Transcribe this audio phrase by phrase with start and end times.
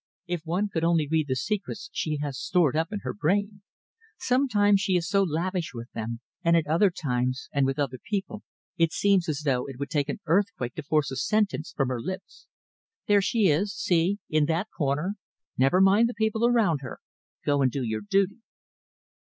[0.25, 3.61] If one could only read the secrets she has stored up in her brain!
[4.17, 8.41] Sometimes she is so lavish with them, and at other times, and with other people,
[8.77, 12.01] it seems as though it would take an earthquake to force a sentence from her
[12.01, 12.47] lips.
[13.05, 15.17] There she is, see, in that corner.
[15.55, 16.97] Never mind the people around her.
[17.45, 18.39] Go and do your duty."